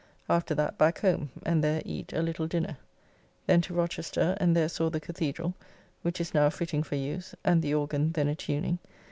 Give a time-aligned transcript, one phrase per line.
[0.27, 2.77] After that back home, and there eat a little dinner.
[3.45, 5.53] Then to Rochester, and there saw the Cathedrall,
[6.01, 8.79] which is now fitting for use, and the organ then a tuning.